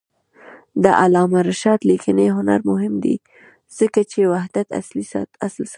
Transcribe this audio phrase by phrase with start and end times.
[0.83, 3.15] د علامه رشاد لیکنی هنر مهم دی
[3.79, 5.63] ځکه چې وحدت اصل ساتي.